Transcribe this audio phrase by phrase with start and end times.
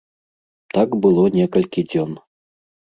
[0.77, 2.11] Так было некалькі дзён.